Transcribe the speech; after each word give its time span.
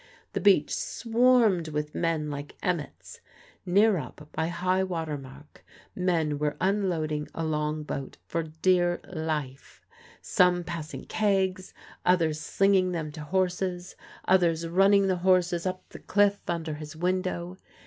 The 0.33 0.41
beach 0.41 0.73
swarmed 0.73 1.67
with 1.67 1.93
men 1.93 2.31
like 2.31 2.55
emmets. 2.63 3.21
Near 3.67 3.97
up, 3.99 4.29
by 4.31 4.47
high 4.47 4.83
water 4.83 5.15
mark, 5.15 5.63
men 5.95 6.39
were 6.39 6.57
unloading 6.59 7.27
a 7.35 7.43
long 7.43 7.83
boat 7.83 8.17
for 8.25 8.41
dear 8.41 8.99
life 9.13 9.85
some 10.19 10.63
passing 10.63 11.05
kegs, 11.05 11.75
others 12.03 12.39
slinging 12.39 12.93
them 12.93 13.11
to 13.11 13.21
horses, 13.21 13.95
others 14.27 14.67
running 14.67 15.05
the 15.05 15.17
horses 15.17 15.67
up 15.67 15.87
the 15.89 15.99
cliff 15.99 16.41
under 16.49 16.73
his 16.73 16.95
window. 16.95 17.57